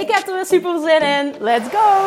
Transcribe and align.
Ik 0.00 0.10
heb 0.10 0.26
er 0.26 0.34
weer 0.34 0.46
super 0.46 0.80
zin 0.80 1.00
in. 1.00 1.34
Let's 1.40 1.68
go! 1.68 2.06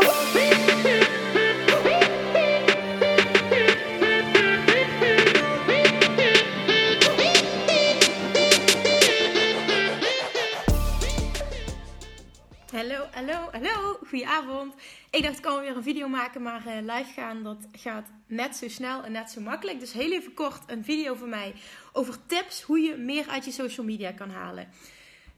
Hallo, 12.72 13.06
hallo, 13.12 13.50
hallo. 13.52 13.98
Goedenavond. 14.08 14.74
Ik 15.10 15.24
dacht 15.24 15.36
ik 15.36 15.42
kan 15.42 15.60
weer 15.60 15.76
een 15.76 15.84
video 15.84 16.08
maken, 16.08 16.42
maar 16.42 16.62
uh, 16.68 16.74
live 16.82 17.14
gaan 17.14 17.44
dat 17.44 17.68
gaat 17.72 18.08
net 18.28 18.56
zo 18.56 18.68
snel 18.68 19.04
en 19.04 19.12
net 19.12 19.32
zo 19.32 19.42
makkelijk. 19.42 19.80
Dus 19.80 19.94
heel 19.94 20.12
even 20.12 20.34
kort 20.34 20.62
een 20.68 20.84
video 20.84 21.16
van 21.16 21.30
mij 21.30 21.54
over 21.94 22.26
tips 22.26 22.62
hoe 22.62 22.80
je 22.80 22.96
meer 22.96 23.28
uit 23.30 23.46
je 23.46 23.52
social 23.52 23.86
media 23.86 24.12
kan 24.12 24.30
halen. 24.30 24.68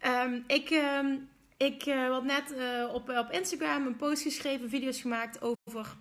Um, 0.06 0.44
ik 0.48 0.70
um, 0.70 1.30
ik 1.62 1.86
uh, 1.86 2.10
had 2.10 2.24
net 2.24 2.54
uh, 2.58 2.94
op, 2.94 3.10
op 3.10 3.32
Instagram 3.32 3.86
een 3.86 3.96
post 3.96 4.22
geschreven, 4.22 4.70
video's 4.70 5.02
gemaakt 5.02 5.42
over 5.42 5.96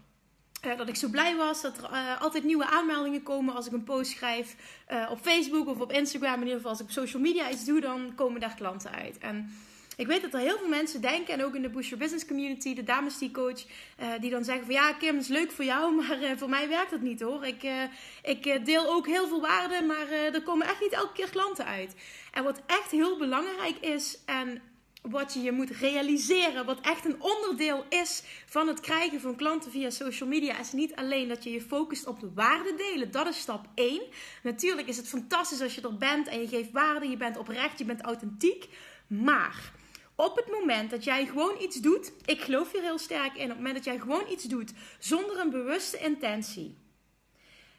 uh, 0.67 0.77
dat 0.77 0.89
ik 0.89 0.97
zo 0.97 1.09
blij 1.09 1.37
was 1.37 1.63
dat 1.63 1.79
er 1.79 2.17
altijd 2.21 2.45
nieuwe 2.45 2.67
aanmeldingen 2.67 3.23
komen 3.23 3.55
als 3.55 3.67
ik 3.67 3.73
een 3.73 3.85
post 3.85 4.11
schrijf 4.11 4.57
op 5.11 5.19
Facebook 5.21 5.69
of 5.69 5.81
op 5.81 5.93
Instagram. 5.93 6.35
In 6.35 6.41
ieder 6.41 6.55
geval 6.55 6.71
als 6.71 6.81
ik 6.81 6.87
op 6.87 6.93
social 6.93 7.23
media 7.23 7.51
iets 7.51 7.65
doe, 7.65 7.81
dan 7.81 8.13
komen 8.15 8.41
daar 8.41 8.55
klanten 8.55 8.91
uit. 8.91 9.19
En 9.19 9.51
ik 9.97 10.07
weet 10.07 10.23
dat 10.23 10.35
er 10.35 10.41
heel 10.41 10.59
veel 10.59 10.69
mensen 10.69 11.01
denken, 11.01 11.35
en 11.35 11.45
ook 11.45 11.55
in 11.55 11.63
de 11.63 11.69
Boost 11.69 11.89
Your 11.89 12.03
Business 12.03 12.27
community, 12.27 12.75
de 12.75 12.85
dames 12.85 13.19
die 13.19 13.31
coach, 13.31 13.65
die 14.21 14.31
dan 14.31 14.45
zeggen 14.45 14.65
van 14.65 14.75
ja 14.75 14.93
Kim, 14.93 15.17
is 15.17 15.29
leuk 15.29 15.51
voor 15.51 15.65
jou, 15.65 15.95
maar 16.01 16.19
voor 16.37 16.49
mij 16.49 16.69
werkt 16.69 16.91
het 16.91 17.03
niet 17.03 17.21
hoor. 17.21 17.45
Ik, 17.47 17.63
ik 18.23 18.65
deel 18.67 18.93
ook 18.93 19.07
heel 19.07 19.29
veel 19.29 19.41
waarde, 19.41 19.85
maar 19.87 20.11
er 20.11 20.43
komen 20.43 20.67
echt 20.67 20.81
niet 20.81 20.93
elke 20.93 21.13
keer 21.13 21.31
klanten 21.31 21.67
uit. 21.67 21.95
En 22.33 22.45
wat 22.45 22.63
echt 22.67 22.91
heel 22.91 23.19
belangrijk 23.19 23.77
is, 23.81 24.19
en 24.27 24.63
wat 25.03 25.35
je 25.35 25.41
je 25.41 25.53
moet 25.53 25.71
realiseren, 25.71 26.65
wat 26.65 26.81
echt 26.81 27.05
een 27.05 27.23
onderdeel 27.23 27.85
is 27.89 28.23
van 28.47 28.69
het 28.69 28.81
krijgen 28.81 29.21
van 29.21 29.37
klanten 29.37 29.71
via 29.71 29.91
social 29.91 30.29
media, 30.29 30.59
is 30.59 30.73
niet 30.73 30.95
alleen 30.95 31.29
dat 31.29 31.45
je 31.45 31.51
je 31.51 31.61
focust 31.61 32.07
op 32.07 32.21
de 32.21 32.33
waarde 32.35 32.75
delen. 32.75 33.11
Dat 33.11 33.27
is 33.27 33.39
stap 33.39 33.67
1. 33.75 34.03
Natuurlijk 34.43 34.89
is 34.89 34.97
het 34.97 35.09
fantastisch 35.09 35.61
als 35.61 35.75
je 35.75 35.81
er 35.81 35.97
bent 35.97 36.29
en 36.29 36.41
je 36.41 36.49
geeft 36.49 36.71
waarde, 36.71 37.09
je 37.09 37.17
bent 37.17 37.37
oprecht, 37.37 37.79
je 37.79 37.85
bent 37.85 38.03
authentiek. 38.03 38.69
Maar 39.07 39.73
op 40.15 40.37
het 40.37 40.51
moment 40.51 40.91
dat 40.91 41.05
jij 41.05 41.27
gewoon 41.27 41.61
iets 41.61 41.77
doet, 41.77 42.13
ik 42.25 42.41
geloof 42.41 42.73
hier 42.73 42.83
heel 42.83 42.99
sterk 42.99 43.35
in, 43.35 43.43
op 43.43 43.49
het 43.49 43.57
moment 43.57 43.75
dat 43.75 43.85
jij 43.85 43.99
gewoon 43.99 44.25
iets 44.31 44.45
doet 44.45 44.73
zonder 44.99 45.39
een 45.39 45.51
bewuste 45.51 45.99
intentie, 45.99 46.77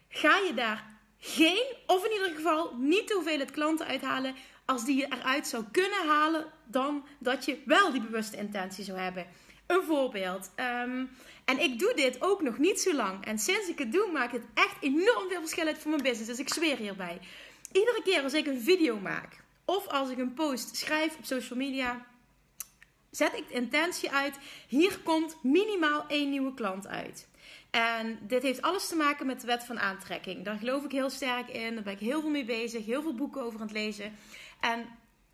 ga 0.09 0.37
je 0.37 0.53
daar 0.53 0.99
geen, 1.17 1.63
of 1.85 2.05
in 2.05 2.11
ieder 2.11 2.31
geval 2.35 2.75
niet 2.77 3.07
de 3.07 3.13
hoeveelheid 3.13 3.51
klanten 3.51 3.85
uithalen 3.85 4.35
als 4.65 4.85
die 4.85 4.97
je 4.97 5.05
eruit 5.05 5.47
zou 5.47 5.63
kunnen 5.71 6.07
halen 6.07 6.45
dan 6.65 7.05
dat 7.19 7.45
je 7.45 7.61
wel 7.65 7.91
die 7.91 8.01
bewuste 8.01 8.37
intentie 8.37 8.83
zou 8.83 8.97
hebben. 8.97 9.27
Een 9.67 9.83
voorbeeld. 9.83 10.51
Um, 10.55 11.09
en 11.45 11.59
ik 11.59 11.79
doe 11.79 11.93
dit 11.95 12.21
ook 12.21 12.41
nog 12.41 12.57
niet 12.57 12.81
zo 12.81 12.93
lang. 12.93 13.25
En 13.25 13.39
sinds 13.39 13.67
ik 13.67 13.79
het 13.79 13.91
doe, 13.91 14.11
maakt 14.11 14.31
het 14.31 14.45
echt 14.53 14.75
enorm 14.79 15.29
veel 15.29 15.39
verschil 15.39 15.65
uit 15.65 15.77
voor 15.77 15.91
mijn 15.91 16.03
business. 16.03 16.29
Dus 16.29 16.39
ik 16.39 16.53
zweer 16.53 16.77
hierbij. 16.77 17.19
Iedere 17.71 18.01
keer 18.03 18.23
als 18.23 18.33
ik 18.33 18.47
een 18.47 18.61
video 18.61 18.99
maak, 18.99 19.43
of 19.65 19.87
als 19.87 20.09
ik 20.09 20.17
een 20.17 20.33
post 20.33 20.75
schrijf 20.75 21.17
op 21.17 21.25
social 21.25 21.59
media, 21.59 22.05
zet 23.09 23.33
ik 23.33 23.47
de 23.47 23.53
intentie 23.53 24.11
uit. 24.11 24.37
Hier 24.67 24.99
komt 24.99 25.37
minimaal 25.43 26.05
één 26.07 26.29
nieuwe 26.29 26.53
klant 26.53 26.87
uit. 26.87 27.29
En 27.71 28.19
dit 28.21 28.41
heeft 28.41 28.61
alles 28.61 28.87
te 28.87 28.95
maken 28.95 29.25
met 29.25 29.41
de 29.41 29.47
wet 29.47 29.63
van 29.63 29.79
aantrekking. 29.79 30.45
Daar 30.45 30.57
geloof 30.57 30.83
ik 30.83 30.91
heel 30.91 31.09
sterk 31.09 31.49
in. 31.49 31.73
Daar 31.73 31.83
ben 31.83 31.93
ik 31.93 31.99
heel 31.99 32.21
veel 32.21 32.29
mee 32.29 32.45
bezig. 32.45 32.85
Heel 32.85 33.01
veel 33.01 33.15
boeken 33.15 33.41
over 33.41 33.59
aan 33.59 33.67
het 33.67 33.75
lezen. 33.75 34.17
En 34.61 34.85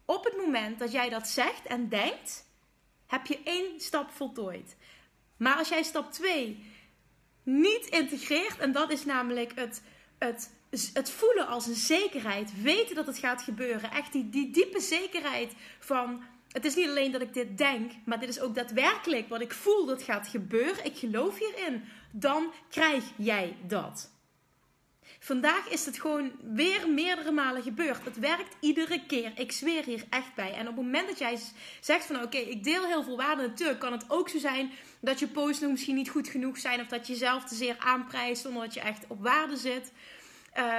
op 0.05 0.23
het 0.23 0.37
moment 0.37 0.79
dat 0.79 0.91
jij 0.91 1.09
dat 1.09 1.27
zegt 1.27 1.65
en 1.65 1.89
denkt, 1.89 2.45
heb 3.07 3.25
je 3.25 3.39
één 3.43 3.79
stap 3.79 4.11
voltooid. 4.11 4.75
Maar 5.37 5.57
als 5.57 5.69
jij 5.69 5.83
stap 5.83 6.11
2 6.11 6.65
niet 7.43 7.85
integreert, 7.85 8.57
en 8.57 8.71
dat 8.71 8.91
is 8.91 9.05
namelijk 9.05 9.51
het, 9.55 9.81
het, 10.17 10.51
het 10.93 11.09
voelen 11.09 11.47
als 11.47 11.67
een 11.67 11.75
zekerheid, 11.75 12.61
weten 12.61 12.95
dat 12.95 13.07
het 13.07 13.17
gaat 13.17 13.41
gebeuren, 13.41 13.91
echt 13.91 14.11
die, 14.11 14.29
die 14.29 14.51
diepe 14.51 14.79
zekerheid 14.79 15.53
van. 15.79 16.23
Het 16.47 16.65
is 16.65 16.75
niet 16.75 16.89
alleen 16.89 17.11
dat 17.11 17.21
ik 17.21 17.33
dit 17.33 17.57
denk, 17.57 17.91
maar 18.05 18.19
dit 18.19 18.29
is 18.29 18.39
ook 18.39 18.55
daadwerkelijk 18.55 19.29
wat 19.29 19.41
ik 19.41 19.53
voel 19.53 19.85
dat 19.85 20.03
gaat 20.03 20.27
gebeuren. 20.27 20.85
Ik 20.85 20.97
geloof 20.97 21.39
hierin. 21.39 21.83
Dan 22.11 22.51
krijg 22.69 23.03
jij 23.15 23.57
dat. 23.67 24.11
Vandaag 25.19 25.69
is 25.69 25.85
het 25.85 25.99
gewoon 25.99 26.31
weer 26.41 26.89
meerdere 26.89 27.31
malen 27.31 27.63
gebeurd. 27.63 28.05
Het 28.05 28.19
werkt 28.19 28.55
iedere 28.59 29.05
keer. 29.07 29.31
Ik 29.35 29.51
zweer 29.51 29.83
hier 29.83 30.03
echt 30.09 30.35
bij. 30.35 30.53
En 30.53 30.67
op 30.67 30.75
het 30.75 30.85
moment 30.85 31.07
dat 31.07 31.19
jij 31.19 31.39
zegt 31.81 32.05
van 32.05 32.21
oké, 32.21 32.37
ik 32.37 32.63
deel 32.63 32.85
heel 32.85 33.03
veel 33.03 33.17
waarde. 33.17 33.41
Natuurlijk 33.41 33.79
kan 33.79 33.91
het 33.91 34.05
ook 34.07 34.29
zo 34.29 34.37
zijn 34.37 34.71
dat 34.99 35.19
je 35.19 35.27
posts 35.27 35.61
misschien 35.61 35.95
niet 35.95 36.09
goed 36.09 36.27
genoeg 36.27 36.57
zijn. 36.57 36.79
Of 36.79 36.87
dat 36.87 37.07
je 37.07 37.13
jezelf 37.13 37.43
te 37.43 37.55
zeer 37.55 37.75
aanprijst 37.79 38.41
zonder 38.41 38.63
dat 38.63 38.73
je 38.73 38.79
echt 38.79 39.05
op 39.07 39.21
waarde 39.21 39.57
zit. 39.57 39.91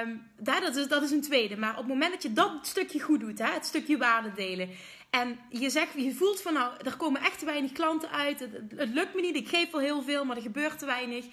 Um, 0.04 0.26
dat, 0.38 0.76
is, 0.76 0.88
dat 0.88 1.02
is 1.02 1.10
een 1.10 1.20
tweede. 1.20 1.56
Maar 1.56 1.70
op 1.70 1.76
het 1.76 1.86
moment 1.86 2.12
dat 2.12 2.22
je 2.22 2.32
dat 2.32 2.52
stukje 2.62 3.00
goed 3.00 3.20
doet, 3.20 3.38
hè, 3.38 3.52
het 3.52 3.66
stukje 3.66 3.96
waarde 3.96 4.32
delen. 4.32 4.68
En 5.10 5.38
je, 5.50 5.70
zegt, 5.70 5.92
je 5.96 6.14
voelt 6.14 6.40
van 6.40 6.52
nou, 6.52 6.72
er 6.84 6.96
komen 6.96 7.20
echt 7.20 7.38
te 7.38 7.44
weinig 7.44 7.72
klanten 7.72 8.10
uit. 8.10 8.40
Het, 8.40 8.88
lukt 8.92 9.14
me 9.14 9.20
niet, 9.20 9.36
ik 9.36 9.48
geef 9.48 9.70
wel 9.70 9.80
heel 9.80 10.02
veel, 10.02 10.24
maar 10.24 10.36
er 10.36 10.42
gebeurt 10.42 10.78
te 10.78 10.86
weinig 10.86 11.24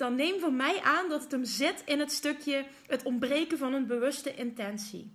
dan 0.00 0.14
neem 0.14 0.40
van 0.40 0.56
mij 0.56 0.80
aan 0.82 1.08
dat 1.08 1.22
het 1.22 1.30
hem 1.30 1.44
zit 1.44 1.82
in 1.84 1.98
het 1.98 2.12
stukje 2.12 2.64
het 2.86 3.02
ontbreken 3.02 3.58
van 3.58 3.72
een 3.72 3.86
bewuste 3.86 4.34
intentie. 4.34 5.12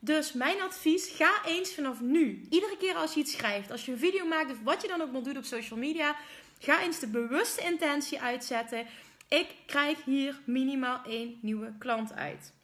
Dus 0.00 0.32
mijn 0.32 0.60
advies, 0.60 1.08
ga 1.08 1.44
eens 1.44 1.74
vanaf 1.74 2.00
nu, 2.00 2.46
iedere 2.50 2.76
keer 2.76 2.94
als 2.94 3.14
je 3.14 3.20
iets 3.20 3.32
schrijft, 3.32 3.70
als 3.70 3.84
je 3.84 3.92
een 3.92 3.98
video 3.98 4.26
maakt 4.26 4.50
of 4.50 4.62
wat 4.62 4.82
je 4.82 4.88
dan 4.88 5.00
ook 5.00 5.12
maar 5.12 5.22
doet 5.22 5.36
op 5.36 5.44
social 5.44 5.78
media, 5.78 6.16
ga 6.58 6.82
eens 6.82 6.98
de 6.98 7.06
bewuste 7.06 7.62
intentie 7.62 8.20
uitzetten. 8.20 8.86
Ik 9.28 9.46
krijg 9.66 10.04
hier 10.04 10.40
minimaal 10.44 11.00
één 11.04 11.38
nieuwe 11.42 11.72
klant 11.78 12.12
uit. 12.12 12.55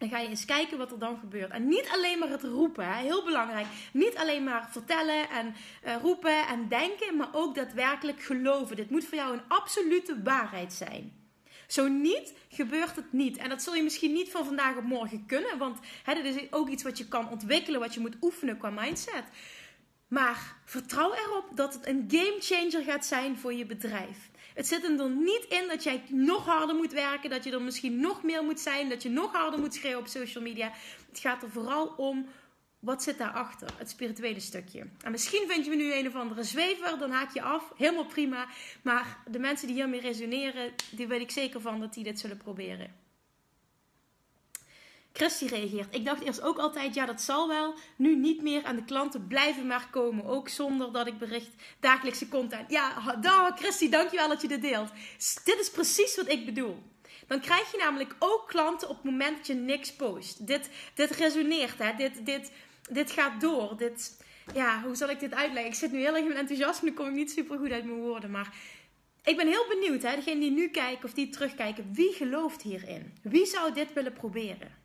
Dan 0.00 0.08
ga 0.08 0.18
je 0.18 0.28
eens 0.28 0.44
kijken 0.44 0.78
wat 0.78 0.92
er 0.92 0.98
dan 0.98 1.18
gebeurt. 1.18 1.50
En 1.50 1.68
niet 1.68 1.88
alleen 1.92 2.18
maar 2.18 2.28
het 2.28 2.42
roepen, 2.42 2.92
heel 2.92 3.24
belangrijk. 3.24 3.66
Niet 3.92 4.16
alleen 4.16 4.44
maar 4.44 4.68
vertellen 4.70 5.30
en 5.30 5.54
uh, 5.86 5.96
roepen 6.02 6.46
en 6.46 6.68
denken, 6.68 7.16
maar 7.16 7.28
ook 7.32 7.54
daadwerkelijk 7.54 8.22
geloven. 8.22 8.76
Dit 8.76 8.90
moet 8.90 9.04
voor 9.04 9.18
jou 9.18 9.32
een 9.32 9.48
absolute 9.48 10.22
waarheid 10.22 10.72
zijn. 10.72 11.12
Zo 11.66 11.88
niet, 11.88 12.34
gebeurt 12.48 12.96
het 12.96 13.12
niet. 13.12 13.36
En 13.36 13.48
dat 13.48 13.62
zul 13.62 13.74
je 13.74 13.82
misschien 13.82 14.12
niet 14.12 14.30
van 14.30 14.44
vandaag 14.44 14.76
op 14.76 14.84
morgen 14.84 15.26
kunnen, 15.26 15.58
want 15.58 15.78
hè, 16.02 16.12
is 16.12 16.52
ook 16.52 16.68
iets 16.68 16.82
wat 16.82 16.98
je 16.98 17.08
kan 17.08 17.28
ontwikkelen, 17.28 17.80
wat 17.80 17.94
je 17.94 18.00
moet 18.00 18.16
oefenen 18.20 18.58
qua 18.58 18.70
mindset. 18.70 19.24
Maar 20.08 20.56
vertrouw 20.64 21.12
erop 21.14 21.44
dat 21.54 21.74
het 21.74 21.86
een 21.86 22.04
game 22.08 22.36
changer 22.38 22.82
gaat 22.82 23.06
zijn 23.06 23.38
voor 23.38 23.52
je 23.52 23.66
bedrijf. 23.66 24.29
Het 24.60 24.68
zit 24.68 24.84
er 24.84 24.96
dan 24.96 25.24
niet 25.24 25.44
in 25.48 25.68
dat 25.68 25.82
jij 25.82 26.02
nog 26.08 26.44
harder 26.44 26.76
moet 26.76 26.92
werken, 26.92 27.30
dat 27.30 27.44
je 27.44 27.52
er 27.52 27.62
misschien 27.62 28.00
nog 28.00 28.22
meer 28.22 28.42
moet 28.44 28.60
zijn, 28.60 28.88
dat 28.88 29.02
je 29.02 29.08
nog 29.08 29.32
harder 29.32 29.60
moet 29.60 29.74
schreeuwen 29.74 30.00
op 30.00 30.06
social 30.06 30.44
media. 30.44 30.72
Het 31.08 31.18
gaat 31.18 31.42
er 31.42 31.50
vooral 31.50 31.86
om 31.86 32.26
wat 32.78 33.02
zit 33.02 33.18
daarachter, 33.18 33.68
het 33.76 33.90
spirituele 33.90 34.40
stukje. 34.40 34.86
En 35.04 35.10
misschien 35.10 35.48
vind 35.48 35.64
je 35.64 35.70
me 35.70 35.76
nu 35.76 35.94
een 35.94 36.06
of 36.06 36.14
andere 36.14 36.44
zwever, 36.44 36.98
dan 36.98 37.10
haak 37.10 37.34
je 37.34 37.42
af, 37.42 37.72
helemaal 37.76 38.06
prima. 38.06 38.46
Maar 38.82 39.18
de 39.30 39.38
mensen 39.38 39.66
die 39.66 39.76
hiermee 39.76 40.00
resoneren, 40.00 40.72
die 40.90 41.06
weet 41.06 41.20
ik 41.20 41.30
zeker 41.30 41.60
van 41.60 41.80
dat 41.80 41.94
die 41.94 42.04
dit 42.04 42.20
zullen 42.20 42.36
proberen. 42.36 42.94
Christy 45.12 45.46
reageert. 45.46 45.94
Ik 45.94 46.04
dacht 46.04 46.22
eerst 46.22 46.40
ook 46.40 46.58
altijd, 46.58 46.94
ja, 46.94 47.06
dat 47.06 47.20
zal 47.20 47.48
wel. 47.48 47.74
Nu 47.96 48.16
niet 48.16 48.42
meer 48.42 48.64
en 48.64 48.76
de 48.76 48.84
klanten 48.84 49.26
blijven 49.26 49.66
maar 49.66 49.88
komen. 49.90 50.24
Ook 50.24 50.48
zonder 50.48 50.92
dat 50.92 51.06
ik 51.06 51.18
bericht 51.18 51.50
dagelijkse 51.80 52.28
content. 52.28 52.70
Ja, 52.70 53.16
dag 53.20 53.58
Christy, 53.58 53.88
dankjewel 53.88 54.28
dat 54.28 54.42
je 54.42 54.48
dit 54.48 54.62
deelt. 54.62 54.90
Dit 55.44 55.58
is 55.60 55.70
precies 55.70 56.16
wat 56.16 56.28
ik 56.28 56.44
bedoel. 56.44 56.82
Dan 57.26 57.40
krijg 57.40 57.72
je 57.72 57.78
namelijk 57.78 58.14
ook 58.18 58.44
klanten 58.48 58.88
op 58.88 58.94
het 58.94 59.04
moment 59.04 59.36
dat 59.36 59.46
je 59.46 59.54
niks 59.54 59.92
post. 59.92 60.46
Dit, 60.46 60.70
dit 60.94 61.10
resoneert, 61.10 61.78
hè. 61.78 61.94
Dit, 61.96 62.26
dit, 62.26 62.52
dit 62.90 63.10
gaat 63.10 63.40
door. 63.40 63.76
Dit, 63.76 64.24
ja, 64.54 64.82
hoe 64.82 64.94
zal 64.94 65.10
ik 65.10 65.20
dit 65.20 65.34
uitleggen? 65.34 65.72
Ik 65.72 65.78
zit 65.78 65.92
nu 65.92 65.98
heel 65.98 66.14
erg 66.14 66.18
in 66.18 66.26
mijn 66.26 66.38
enthousiasme. 66.38 66.86
Dan 66.86 66.96
kom 66.96 67.06
ik 67.06 67.14
niet 67.14 67.30
super 67.30 67.58
goed 67.58 67.70
uit 67.70 67.84
mijn 67.84 68.00
woorden. 68.00 68.30
Maar 68.30 68.54
ik 69.24 69.36
ben 69.36 69.46
heel 69.46 69.66
benieuwd, 69.68 70.02
hè. 70.02 70.14
Degene 70.14 70.40
die 70.40 70.50
nu 70.50 70.68
kijken 70.68 71.04
of 71.04 71.12
die 71.12 71.28
terugkijken. 71.28 71.90
Wie 71.92 72.12
gelooft 72.12 72.62
hierin? 72.62 73.14
Wie 73.22 73.46
zou 73.46 73.72
dit 73.72 73.92
willen 73.92 74.12
proberen? 74.12 74.79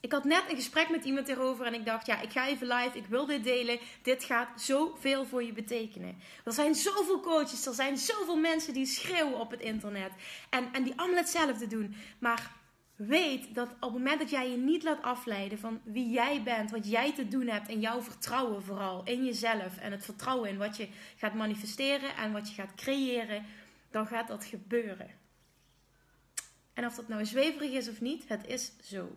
Ik 0.00 0.12
had 0.12 0.24
net 0.24 0.44
een 0.48 0.56
gesprek 0.56 0.90
met 0.90 1.04
iemand 1.04 1.28
erover 1.28 1.66
en 1.66 1.74
ik 1.74 1.84
dacht, 1.84 2.06
ja, 2.06 2.20
ik 2.20 2.30
ga 2.30 2.46
even 2.46 2.66
live, 2.66 2.98
ik 2.98 3.06
wil 3.06 3.26
dit 3.26 3.44
delen. 3.44 3.78
Dit 4.02 4.24
gaat 4.24 4.60
zoveel 4.60 5.26
voor 5.26 5.42
je 5.42 5.52
betekenen. 5.52 6.16
Er 6.44 6.52
zijn 6.52 6.74
zoveel 6.74 7.20
coaches, 7.20 7.66
er 7.66 7.74
zijn 7.74 7.96
zoveel 7.96 8.36
mensen 8.36 8.74
die 8.74 8.86
schreeuwen 8.86 9.40
op 9.40 9.50
het 9.50 9.60
internet 9.60 10.12
en, 10.50 10.72
en 10.72 10.82
die 10.82 10.92
allemaal 10.96 11.18
hetzelfde 11.18 11.66
doen. 11.66 11.96
Maar 12.18 12.52
weet 12.96 13.54
dat 13.54 13.68
op 13.70 13.80
het 13.80 13.92
moment 13.92 14.18
dat 14.18 14.30
jij 14.30 14.50
je 14.50 14.56
niet 14.56 14.82
laat 14.82 15.02
afleiden 15.02 15.58
van 15.58 15.80
wie 15.84 16.10
jij 16.10 16.42
bent, 16.42 16.70
wat 16.70 16.90
jij 16.90 17.14
te 17.14 17.28
doen 17.28 17.46
hebt 17.46 17.68
en 17.68 17.80
jouw 17.80 18.02
vertrouwen 18.02 18.62
vooral 18.62 19.04
in 19.04 19.24
jezelf 19.24 19.76
en 19.76 19.92
het 19.92 20.04
vertrouwen 20.04 20.50
in 20.50 20.58
wat 20.58 20.76
je 20.76 20.88
gaat 21.16 21.34
manifesteren 21.34 22.16
en 22.16 22.32
wat 22.32 22.48
je 22.48 22.54
gaat 22.54 22.74
creëren, 22.74 23.44
dan 23.90 24.06
gaat 24.06 24.28
dat 24.28 24.44
gebeuren. 24.44 25.10
En 26.74 26.86
of 26.86 26.94
dat 26.94 27.08
nou 27.08 27.24
zweverig 27.24 27.70
is 27.70 27.88
of 27.88 28.00
niet, 28.00 28.28
het 28.28 28.46
is 28.46 28.72
zo. 28.82 29.16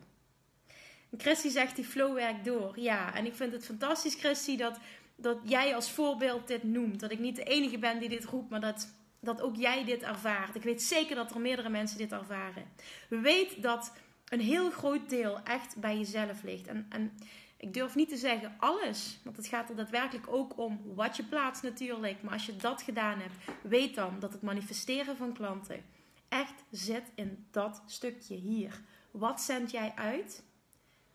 En 1.11 1.19
Christy 1.19 1.49
zegt 1.49 1.75
die 1.75 1.85
flow 1.85 2.13
werkt 2.13 2.45
door. 2.45 2.79
Ja, 2.79 3.15
en 3.15 3.25
ik 3.25 3.35
vind 3.35 3.53
het 3.53 3.65
fantastisch, 3.65 4.15
Christy, 4.15 4.57
dat, 4.57 4.77
dat 5.15 5.37
jij 5.43 5.75
als 5.75 5.91
voorbeeld 5.91 6.47
dit 6.47 6.63
noemt. 6.63 6.99
Dat 6.99 7.11
ik 7.11 7.19
niet 7.19 7.35
de 7.35 7.43
enige 7.43 7.77
ben 7.77 7.99
die 7.99 8.09
dit 8.09 8.25
roept, 8.25 8.49
maar 8.49 8.61
dat, 8.61 8.93
dat 9.19 9.41
ook 9.41 9.55
jij 9.55 9.83
dit 9.83 10.01
ervaart. 10.01 10.55
Ik 10.55 10.63
weet 10.63 10.81
zeker 10.81 11.15
dat 11.15 11.31
er 11.33 11.41
meerdere 11.41 11.69
mensen 11.69 11.97
dit 11.97 12.11
ervaren. 12.11 12.63
Weet 13.09 13.61
dat 13.61 13.93
een 14.27 14.41
heel 14.41 14.71
groot 14.71 15.09
deel 15.09 15.39
echt 15.43 15.75
bij 15.77 15.97
jezelf 15.97 16.43
ligt. 16.43 16.67
En, 16.67 16.85
en 16.89 17.17
ik 17.57 17.73
durf 17.73 17.95
niet 17.95 18.09
te 18.09 18.17
zeggen 18.17 18.55
alles, 18.59 19.19
want 19.23 19.37
het 19.37 19.47
gaat 19.47 19.69
er 19.69 19.75
daadwerkelijk 19.75 20.27
ook 20.27 20.57
om 20.57 20.81
wat 20.95 21.15
je 21.15 21.23
plaatst 21.23 21.63
natuurlijk. 21.63 22.21
Maar 22.21 22.33
als 22.33 22.45
je 22.45 22.55
dat 22.55 22.81
gedaan 22.81 23.19
hebt, 23.19 23.35
weet 23.61 23.95
dan 23.95 24.19
dat 24.19 24.33
het 24.33 24.41
manifesteren 24.41 25.17
van 25.17 25.33
klanten 25.33 25.83
echt 26.29 26.63
zit 26.69 27.11
in 27.15 27.45
dat 27.51 27.81
stukje 27.85 28.35
hier. 28.35 28.81
Wat 29.11 29.41
zend 29.41 29.71
jij 29.71 29.91
uit? 29.95 30.43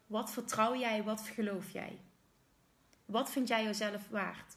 Wat 0.06 0.32
vertrouw 0.32 0.76
jij? 0.76 1.02
Wat 1.02 1.20
geloof 1.34 1.70
jij? 1.72 1.98
Wat 3.04 3.30
vind 3.30 3.48
jij 3.48 3.64
jezelf 3.64 4.02
waard? 4.10 4.56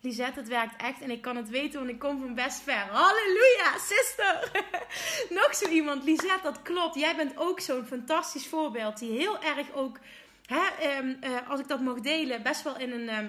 Lisette, 0.00 0.38
het 0.38 0.48
werkt 0.48 0.82
echt 0.82 1.00
en 1.00 1.10
ik 1.10 1.20
kan 1.20 1.36
het 1.36 1.48
weten, 1.48 1.78
want 1.78 1.90
ik 1.90 1.98
kom 1.98 2.20
van 2.20 2.34
best 2.34 2.60
ver. 2.60 2.86
Halleluja, 2.90 3.78
sister! 3.78 4.50
Nog 5.40 5.54
zo 5.54 5.68
iemand, 5.68 6.04
Lisette, 6.04 6.42
dat 6.42 6.62
klopt. 6.62 6.94
Jij 6.94 7.16
bent 7.16 7.36
ook 7.36 7.60
zo'n 7.60 7.86
fantastisch 7.86 8.46
voorbeeld 8.46 8.98
die 8.98 9.18
heel 9.18 9.42
erg 9.42 9.72
ook, 9.72 9.98
hè, 10.46 10.66
ehm, 10.80 11.14
eh, 11.20 11.50
als 11.50 11.60
ik 11.60 11.68
dat 11.68 11.80
mag 11.80 12.00
delen, 12.00 12.42
best 12.42 12.62
wel 12.62 12.76
in 12.78 12.92
een. 12.92 13.08
Ehm, 13.08 13.28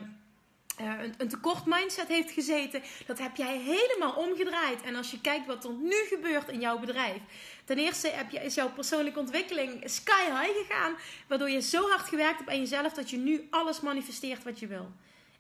een, 0.83 1.13
een, 1.17 1.27
tekort 1.27 1.65
mindset 1.65 2.07
heeft 2.07 2.31
gezeten. 2.31 2.81
Dat 3.05 3.19
heb 3.19 3.35
jij 3.35 3.57
helemaal 3.57 4.13
omgedraaid. 4.13 4.81
En 4.81 4.95
als 4.95 5.11
je 5.11 5.21
kijkt 5.21 5.45
wat 5.45 5.63
er 5.63 5.73
nu 5.73 5.95
gebeurt 6.09 6.49
in 6.49 6.59
jouw 6.59 6.79
bedrijf. 6.79 7.17
Ten 7.65 7.77
eerste 7.77 8.07
heb 8.07 8.31
je, 8.31 8.39
is 8.39 8.55
jouw 8.55 8.71
persoonlijke 8.71 9.19
ontwikkeling 9.19 9.81
sky 9.85 10.23
high 10.23 10.57
gegaan. 10.57 10.95
Waardoor 11.27 11.49
je 11.49 11.61
zo 11.61 11.89
hard 11.89 12.07
gewerkt 12.07 12.37
hebt 12.37 12.49
aan 12.49 12.59
jezelf 12.59 12.93
dat 12.93 13.09
je 13.09 13.17
nu 13.17 13.47
alles 13.49 13.79
manifesteert 13.79 14.43
wat 14.43 14.59
je 14.59 14.67
wil. 14.67 14.91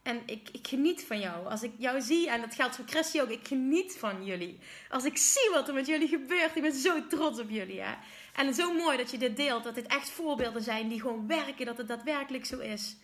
En 0.03 0.21
ik, 0.25 0.49
ik 0.51 0.67
geniet 0.67 1.03
van 1.03 1.19
jou. 1.19 1.47
Als 1.47 1.63
ik 1.63 1.71
jou 1.77 2.01
zie, 2.01 2.29
en 2.29 2.41
dat 2.41 2.55
geldt 2.55 2.75
voor 2.75 2.85
Christy 2.87 3.19
ook, 3.19 3.29
ik 3.29 3.47
geniet 3.47 3.95
van 3.99 4.25
jullie. 4.25 4.59
Als 4.89 5.03
ik 5.05 5.17
zie 5.17 5.49
wat 5.53 5.67
er 5.67 5.73
met 5.73 5.87
jullie 5.87 6.07
gebeurt, 6.07 6.55
ik 6.55 6.61
ben 6.61 6.73
zo 6.73 7.07
trots 7.07 7.39
op 7.39 7.49
jullie. 7.49 7.81
Hè? 7.81 7.93
En 8.35 8.53
zo 8.53 8.73
mooi 8.73 8.97
dat 8.97 9.11
je 9.11 9.17
dit 9.17 9.35
deelt, 9.35 9.63
dat 9.63 9.75
dit 9.75 9.87
echt 9.87 10.09
voorbeelden 10.09 10.61
zijn 10.61 10.87
die 10.87 11.01
gewoon 11.01 11.27
werken, 11.27 11.65
dat 11.65 11.77
het 11.77 11.87
daadwerkelijk 11.87 12.45
zo 12.45 12.59
is 12.59 12.95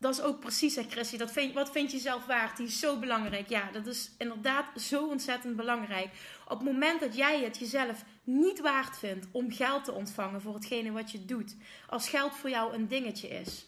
dat 0.00 0.14
is 0.14 0.20
ook 0.20 0.40
precies, 0.40 0.74
hè, 0.74 0.82
Chrissy. 0.82 1.16
Dat 1.16 1.32
vind, 1.32 1.54
wat 1.54 1.70
vind 1.70 1.90
je 1.90 1.98
zelf 1.98 2.26
waard? 2.26 2.56
Die 2.56 2.66
is 2.66 2.78
zo 2.78 2.98
belangrijk. 2.98 3.48
Ja, 3.48 3.70
dat 3.72 3.86
is 3.86 4.10
inderdaad 4.18 4.80
zo 4.80 5.06
ontzettend 5.06 5.56
belangrijk. 5.56 6.08
Op 6.44 6.58
het 6.58 6.72
moment 6.72 7.00
dat 7.00 7.16
jij 7.16 7.40
het 7.40 7.58
jezelf 7.58 8.04
niet 8.24 8.60
waard 8.60 8.98
vindt 8.98 9.26
om 9.30 9.52
geld 9.52 9.84
te 9.84 9.92
ontvangen 9.92 10.40
voor 10.40 10.54
hetgene 10.54 10.90
wat 10.90 11.10
je 11.10 11.24
doet, 11.24 11.56
als 11.86 12.08
geld 12.08 12.36
voor 12.36 12.50
jou 12.50 12.74
een 12.74 12.88
dingetje 12.88 13.28
is, 13.28 13.66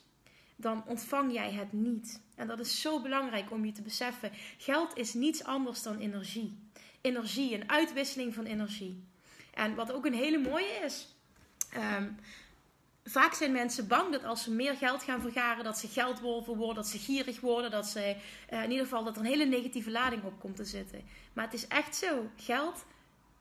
dan 0.57 0.85
ontvang 0.87 1.33
jij 1.33 1.53
het 1.53 1.73
niet. 1.73 2.21
En 2.35 2.47
dat 2.47 2.61
is 2.61 2.81
zo 2.81 3.01
belangrijk 3.01 3.51
om 3.51 3.65
je 3.65 3.73
te 3.73 3.83
beseffen. 3.83 4.31
Geld 4.59 4.97
is 4.97 5.15
niets 5.15 5.45
anders 5.45 5.83
dan 5.83 5.99
energie. 5.99 6.59
Energie, 7.01 7.55
een 7.55 7.71
uitwisseling 7.71 8.35
van 8.35 8.45
energie. 8.45 9.05
En 9.55 9.75
wat 9.75 9.93
ook 9.93 10.07
een 10.07 10.15
hele 10.15 10.39
mooie 10.39 10.81
is. 10.85 11.17
Ehm, 11.73 12.09
vaak 13.05 13.35
zijn 13.35 13.53
mensen 13.53 13.87
bang 13.87 14.13
dat 14.13 14.25
als 14.25 14.43
ze 14.43 14.53
meer 14.53 14.77
geld 14.77 15.03
gaan 15.03 15.21
vergaren, 15.21 15.65
dat 15.65 15.79
ze 15.79 15.89
geldwolven 15.89 16.57
worden, 16.57 16.77
dat 16.77 16.87
ze 16.87 16.99
gierig 16.99 17.41
worden, 17.41 17.71
dat 17.71 17.87
ze 17.87 18.17
uh, 18.53 18.63
in 18.63 18.71
ieder 18.71 18.85
geval 18.85 19.05
dat 19.05 19.15
er 19.15 19.21
een 19.21 19.29
hele 19.29 19.45
negatieve 19.45 19.91
lading 19.91 20.23
op 20.23 20.41
komt 20.41 20.57
te 20.57 20.65
zitten. 20.65 21.03
Maar 21.33 21.45
het 21.45 21.55
is 21.55 21.67
echt 21.67 21.97
zo. 21.97 22.31
Geld 22.37 22.85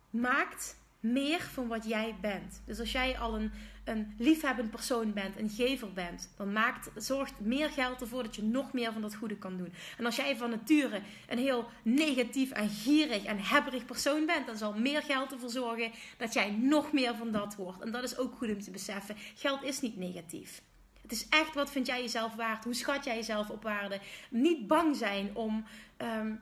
maakt 0.09 0.75
meer 1.01 1.41
van 1.41 1.67
wat 1.67 1.85
jij 1.85 2.15
bent. 2.21 2.61
Dus 2.65 2.79
als 2.79 2.91
jij 2.91 3.19
al 3.19 3.35
een, 3.35 3.51
een 3.83 4.13
liefhebbend 4.17 4.71
persoon 4.71 5.13
bent, 5.13 5.37
een 5.37 5.49
gever 5.49 5.93
bent, 5.93 6.29
dan 6.37 6.51
maakt, 6.51 6.89
zorgt 6.95 7.39
meer 7.39 7.69
geld 7.69 8.01
ervoor 8.01 8.23
dat 8.23 8.35
je 8.35 8.43
nog 8.43 8.73
meer 8.73 8.93
van 8.93 9.01
dat 9.01 9.15
goede 9.15 9.37
kan 9.37 9.57
doen. 9.57 9.73
En 9.97 10.05
als 10.05 10.15
jij 10.15 10.37
van 10.37 10.49
nature 10.49 11.01
een 11.27 11.37
heel 11.37 11.67
negatief 11.83 12.51
en 12.51 12.69
gierig 12.69 13.23
en 13.23 13.39
hebberig 13.39 13.85
persoon 13.85 14.25
bent, 14.25 14.45
dan 14.45 14.57
zal 14.57 14.73
meer 14.73 15.01
geld 15.01 15.31
ervoor 15.31 15.49
zorgen 15.49 15.91
dat 16.17 16.33
jij 16.33 16.51
nog 16.51 16.91
meer 16.91 17.15
van 17.15 17.31
dat 17.31 17.55
wordt. 17.55 17.81
En 17.81 17.91
dat 17.91 18.03
is 18.03 18.17
ook 18.17 18.35
goed 18.35 18.49
om 18.49 18.61
te 18.61 18.71
beseffen. 18.71 19.15
Geld 19.35 19.63
is 19.63 19.81
niet 19.81 19.97
negatief. 19.97 20.61
Het 21.01 21.11
is 21.11 21.29
echt 21.29 21.53
wat 21.53 21.71
vind 21.71 21.87
jij 21.87 22.01
jezelf 22.01 22.35
waard? 22.35 22.63
Hoe 22.63 22.73
schat 22.73 23.03
jij 23.03 23.15
jezelf 23.15 23.49
op 23.49 23.63
waarde? 23.63 23.99
Niet 24.29 24.67
bang 24.67 24.95
zijn 24.95 25.35
om 25.35 25.65
um, 25.97 26.41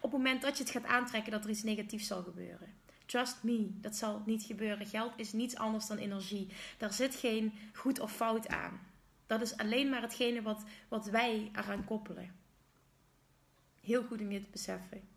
op 0.00 0.10
het 0.10 0.12
moment 0.12 0.42
dat 0.42 0.56
je 0.56 0.62
het 0.62 0.72
gaat 0.72 0.84
aantrekken 0.84 1.32
dat 1.32 1.44
er 1.44 1.50
iets 1.50 1.62
negatiefs 1.62 2.06
zal 2.06 2.22
gebeuren. 2.22 2.80
Trust 3.12 3.42
me, 3.42 3.68
dat 3.80 3.96
zal 3.96 4.22
niet 4.26 4.42
gebeuren. 4.42 4.86
Geld 4.86 5.12
is 5.16 5.32
niets 5.32 5.56
anders 5.56 5.86
dan 5.86 5.98
energie. 5.98 6.48
Daar 6.78 6.92
zit 6.92 7.14
geen 7.14 7.52
goed 7.74 8.00
of 8.00 8.12
fout 8.12 8.48
aan. 8.48 8.80
Dat 9.26 9.40
is 9.40 9.56
alleen 9.56 9.88
maar 9.88 10.02
hetgene 10.02 10.42
wat, 10.42 10.64
wat 10.88 11.06
wij 11.06 11.50
eraan 11.54 11.84
koppelen. 11.84 12.34
Heel 13.80 14.02
goed 14.02 14.20
om 14.20 14.30
je 14.30 14.42
te 14.42 14.50
beseffen. 14.50 15.08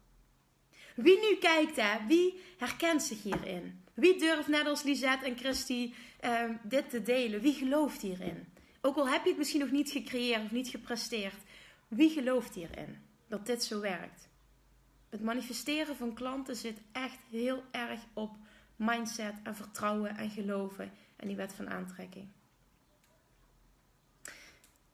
Wie 0.95 1.19
nu 1.19 1.37
kijkt, 1.37 1.75
hè, 1.75 2.05
wie 2.07 2.41
herkent 2.57 3.03
zich 3.03 3.23
hierin? 3.23 3.83
Wie 3.93 4.19
durft 4.19 4.47
net 4.47 4.65
als 4.65 4.83
Lisette 4.83 5.25
en 5.25 5.37
Christy 5.37 5.93
uh, 6.23 6.49
dit 6.63 6.89
te 6.89 7.01
delen? 7.01 7.41
Wie 7.41 7.53
gelooft 7.53 8.01
hierin? 8.01 8.47
Ook 8.81 8.95
al 8.97 9.09
heb 9.09 9.23
je 9.23 9.29
het 9.29 9.37
misschien 9.37 9.59
nog 9.59 9.71
niet 9.71 9.89
gecreëerd 9.89 10.43
of 10.43 10.51
niet 10.51 10.67
gepresteerd. 10.67 11.41
Wie 11.87 12.09
gelooft 12.09 12.55
hierin 12.55 12.97
dat 13.27 13.45
dit 13.45 13.63
zo 13.63 13.79
werkt? 13.79 14.27
Het 15.15 15.23
manifesteren 15.23 15.95
van 15.95 16.13
klanten 16.13 16.55
zit 16.55 16.81
echt 16.91 17.19
heel 17.29 17.63
erg 17.71 17.99
op 18.13 18.35
mindset 18.75 19.33
en 19.43 19.55
vertrouwen 19.55 20.17
en 20.17 20.29
geloven 20.29 20.91
en 21.15 21.27
die 21.27 21.35
wet 21.35 21.53
van 21.53 21.69
aantrekking. 21.69 22.27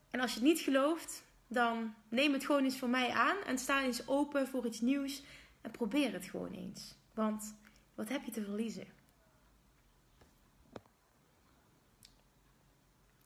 En 0.10 0.20
als 0.20 0.34
je 0.34 0.40
het 0.40 0.48
niet 0.48 0.60
gelooft, 0.60 1.24
dan 1.48 1.94
neem 2.10 2.34
het 2.34 2.46
gewoon 2.46 2.64
eens 2.64 2.78
voor 2.78 2.90
mij 2.90 3.10
aan 3.10 3.44
en 3.46 3.58
sta 3.58 3.84
eens 3.84 4.08
open 4.08 4.48
voor 4.48 4.66
iets 4.66 4.82
nieuws 4.82 5.24
en 5.62 5.72
probeer 5.72 6.14
het 6.14 6.26
gewoon 6.26 6.54
eens. 6.54 6.96
Want 7.14 7.56
wat 7.96 8.10
heb 8.10 8.24
je 8.24 8.32
te 8.32 8.44
verliezen? 8.44 8.88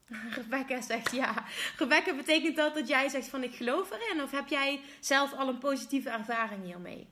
Rebecca 0.36 0.82
zegt 0.82 1.12
ja. 1.12 1.44
Rebecca, 1.78 2.16
betekent 2.16 2.56
dat 2.56 2.74
dat 2.74 2.88
jij 2.88 3.10
zegt 3.10 3.28
van 3.28 3.44
ik 3.44 3.56
geloof 3.56 3.92
erin? 3.92 4.24
Of 4.24 4.32
heb 4.32 4.48
jij 4.48 4.82
zelf 5.00 5.34
al 5.34 5.48
een 5.48 5.58
positieve 5.58 6.10
ervaring 6.10 6.64
hiermee? 6.64 7.08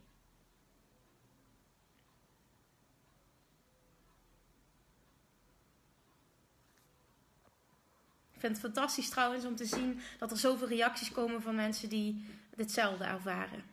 Ik 8.33 8.39
vind 8.49 8.61
het 8.61 8.73
fantastisch 8.73 9.09
trouwens 9.09 9.45
om 9.45 9.55
te 9.55 9.65
zien 9.65 10.01
dat 10.17 10.31
er 10.31 10.37
zoveel 10.37 10.67
reacties 10.67 11.11
komen 11.11 11.41
van 11.41 11.55
mensen 11.55 11.89
die 11.89 12.25
hetzelfde 12.55 13.03
ervaren. 13.03 13.72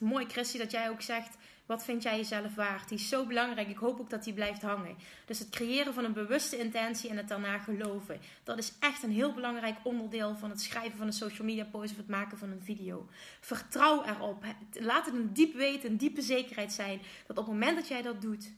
Mooi, 0.00 0.26
Christy, 0.26 0.58
dat 0.58 0.70
jij 0.70 0.90
ook 0.90 1.02
zegt 1.02 1.36
wat 1.70 1.84
vind 1.84 2.02
jij 2.02 2.16
jezelf 2.16 2.54
waard? 2.54 2.88
Die 2.88 2.98
is 2.98 3.08
zo 3.08 3.26
belangrijk. 3.26 3.68
Ik 3.68 3.76
hoop 3.76 4.00
ook 4.00 4.10
dat 4.10 4.24
die 4.24 4.32
blijft 4.32 4.62
hangen. 4.62 4.96
Dus 5.24 5.38
het 5.38 5.50
creëren 5.50 5.94
van 5.94 6.04
een 6.04 6.12
bewuste 6.12 6.58
intentie 6.58 7.10
en 7.10 7.16
het 7.16 7.28
daarna 7.28 7.58
geloven. 7.58 8.20
Dat 8.44 8.58
is 8.58 8.72
echt 8.80 9.02
een 9.02 9.10
heel 9.10 9.34
belangrijk 9.34 9.76
onderdeel 9.82 10.36
van 10.36 10.50
het 10.50 10.60
schrijven 10.60 10.98
van 10.98 11.06
een 11.06 11.12
social 11.12 11.46
media 11.46 11.64
post 11.64 11.90
of 11.90 11.96
het 11.96 12.08
maken 12.08 12.38
van 12.38 12.50
een 12.50 12.62
video. 12.62 13.08
Vertrouw 13.40 14.04
erop. 14.04 14.44
Laat 14.72 15.06
het 15.06 15.14
een 15.14 15.32
diep 15.32 15.54
weten, 15.54 15.90
een 15.90 15.96
diepe 15.96 16.22
zekerheid 16.22 16.72
zijn. 16.72 17.00
Dat 17.26 17.38
op 17.38 17.44
het 17.44 17.52
moment 17.54 17.76
dat 17.76 17.88
jij 17.88 18.02
dat 18.02 18.20
doet, 18.20 18.52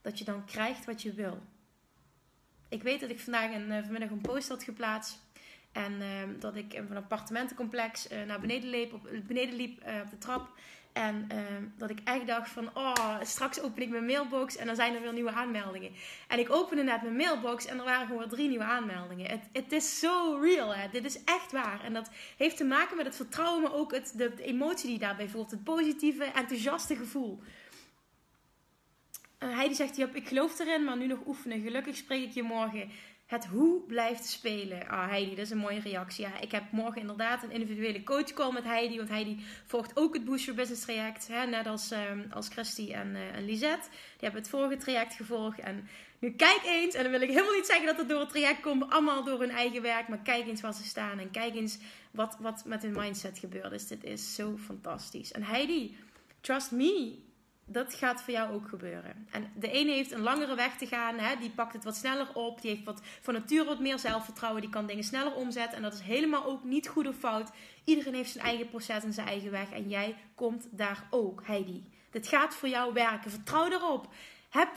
dat 0.00 0.18
je 0.18 0.24
dan 0.24 0.44
krijgt 0.44 0.84
wat 0.84 1.02
je 1.02 1.12
wil. 1.12 1.42
Ik 2.68 2.82
weet 2.82 3.00
dat 3.00 3.10
ik 3.10 3.20
vandaag 3.20 3.52
een, 3.54 3.70
uh, 3.70 3.82
vanmiddag 3.82 4.10
een 4.10 4.20
post 4.20 4.48
had 4.48 4.62
geplaatst. 4.62 5.21
En 5.72 5.92
uh, 5.92 6.06
dat 6.38 6.56
ik 6.56 6.72
van 6.72 6.96
een 6.96 7.02
appartementencomplex 7.02 8.12
uh, 8.12 8.22
naar 8.26 8.40
beneden 8.40 8.70
liep, 8.70 8.92
op, 8.92 9.08
liep 9.28 9.82
op 10.04 10.10
de 10.10 10.18
trap. 10.18 10.48
En 10.92 11.28
uh, 11.32 11.38
dat 11.76 11.90
ik 11.90 11.98
echt 12.04 12.26
dacht 12.26 12.50
van, 12.50 12.70
oh, 12.74 13.16
straks 13.22 13.60
open 13.60 13.82
ik 13.82 13.88
mijn 13.88 14.06
mailbox 14.06 14.56
en 14.56 14.66
dan 14.66 14.76
zijn 14.76 14.94
er 14.94 15.00
weer 15.00 15.12
nieuwe 15.12 15.32
aanmeldingen. 15.32 15.90
En 16.28 16.38
ik 16.38 16.50
opende 16.50 16.82
net 16.82 17.02
mijn 17.02 17.16
mailbox 17.16 17.66
en 17.66 17.78
er 17.78 17.84
waren 17.84 18.06
gewoon 18.06 18.28
drie 18.28 18.48
nieuwe 18.48 18.64
aanmeldingen. 18.64 19.40
Het, 19.52 19.72
is 19.72 19.98
zo 19.98 20.38
real, 20.42 20.74
hè. 20.74 20.88
Dit 20.88 21.04
is 21.04 21.24
echt 21.24 21.52
waar. 21.52 21.84
En 21.84 21.92
dat 21.92 22.10
heeft 22.36 22.56
te 22.56 22.64
maken 22.64 22.96
met 22.96 23.06
het 23.06 23.16
vertrouwen, 23.16 23.62
maar 23.62 23.74
ook 23.74 23.92
het, 23.92 24.12
de, 24.16 24.32
emotie 24.42 24.88
die 24.88 24.98
daarbij 24.98 25.28
voelt. 25.28 25.50
Het 25.50 25.64
positieve, 25.64 26.24
enthousiaste 26.24 26.96
gevoel. 26.96 27.42
Heidi 29.38 29.74
zegt, 29.74 29.96
ja, 29.96 30.08
ik 30.12 30.28
geloof 30.28 30.58
erin, 30.58 30.84
maar 30.84 30.96
nu 30.96 31.06
nog 31.06 31.26
oefenen. 31.26 31.60
Gelukkig 31.60 31.96
spreek 31.96 32.22
ik 32.22 32.32
je 32.32 32.42
morgen. 32.42 32.90
Het 33.32 33.46
hoe 33.46 33.80
blijft 33.80 34.26
spelen. 34.26 34.88
Ah, 34.88 35.08
Heidi, 35.08 35.30
dat 35.30 35.44
is 35.44 35.50
een 35.50 35.58
mooie 35.58 35.80
reactie. 35.80 36.26
Ik 36.40 36.52
heb 36.52 36.62
morgen 36.70 37.00
inderdaad 37.00 37.42
een 37.42 37.50
individuele 37.50 38.02
coach 38.02 38.32
call 38.32 38.52
met 38.52 38.64
Heidi. 38.64 38.96
Want 38.96 39.08
Heidi 39.08 39.44
volgt 39.66 39.96
ook 39.96 40.14
het 40.14 40.24
Boost 40.24 40.44
Your 40.44 40.60
Business 40.60 40.84
traject. 40.84 41.28
Hè, 41.28 41.46
net 41.46 41.66
als, 41.66 41.90
um, 41.90 42.26
als 42.30 42.48
Christy 42.48 42.92
en, 42.92 43.14
uh, 43.14 43.44
Lisette. 43.44 43.88
Die 43.90 44.20
hebben 44.20 44.40
het 44.40 44.50
vorige 44.50 44.76
traject 44.76 45.14
gevolgd. 45.14 45.58
En 45.58 45.88
nu 46.18 46.30
kijk 46.30 46.60
eens, 46.64 46.94
en 46.94 47.02
dan 47.02 47.12
wil 47.12 47.20
ik 47.20 47.28
helemaal 47.28 47.54
niet 47.54 47.66
zeggen 47.66 47.86
dat 47.86 47.96
het 47.96 48.08
door 48.08 48.20
het 48.20 48.28
traject 48.28 48.60
komt. 48.60 48.90
Allemaal 48.90 49.24
door 49.24 49.40
hun 49.40 49.50
eigen 49.50 49.82
werk. 49.82 50.08
Maar 50.08 50.22
kijk 50.22 50.46
eens 50.46 50.60
waar 50.60 50.74
ze 50.74 50.84
staan. 50.84 51.18
En 51.18 51.30
kijk 51.30 51.54
eens 51.54 51.78
wat, 52.10 52.36
wat 52.40 52.64
met 52.64 52.82
hun 52.82 52.96
mindset 52.96 53.38
gebeurd 53.38 53.72
is. 53.72 53.86
Dit 53.86 54.04
is 54.04 54.34
zo 54.34 54.56
fantastisch. 54.64 55.32
En 55.32 55.42
Heidi, 55.42 55.96
trust 56.40 56.70
me 56.70 57.18
dat 57.64 57.94
gaat 57.94 58.22
voor 58.22 58.32
jou 58.32 58.52
ook 58.52 58.68
gebeuren. 58.68 59.28
En 59.30 59.52
de 59.56 59.70
ene 59.70 59.92
heeft 59.92 60.12
een 60.12 60.20
langere 60.20 60.54
weg 60.54 60.76
te 60.76 60.86
gaan, 60.86 61.18
hè, 61.18 61.36
die 61.36 61.50
pakt 61.50 61.72
het 61.72 61.84
wat 61.84 61.96
sneller 61.96 62.34
op, 62.34 62.60
die 62.60 62.70
heeft 62.70 62.84
wat, 62.84 63.00
van 63.20 63.34
nature 63.34 63.64
wat 63.64 63.80
meer 63.80 63.98
zelfvertrouwen, 63.98 64.60
die 64.60 64.70
kan 64.70 64.86
dingen 64.86 65.04
sneller 65.04 65.34
omzetten. 65.34 65.76
En 65.76 65.82
dat 65.82 65.94
is 65.94 66.00
helemaal 66.00 66.44
ook 66.44 66.64
niet 66.64 66.88
goed 66.88 67.06
of 67.06 67.16
fout. 67.16 67.50
Iedereen 67.84 68.14
heeft 68.14 68.32
zijn 68.32 68.44
eigen 68.44 68.68
proces 68.68 69.04
en 69.04 69.12
zijn 69.12 69.26
eigen 69.26 69.50
weg. 69.50 69.70
En 69.70 69.88
jij 69.88 70.16
komt 70.34 70.68
daar 70.70 71.06
ook, 71.10 71.42
Heidi. 71.46 71.90
Dit 72.10 72.28
gaat 72.28 72.54
voor 72.54 72.68
jou 72.68 72.92
werken. 72.92 73.30
Vertrouw 73.30 73.70
erop. 73.70 74.08
Heb, 74.50 74.68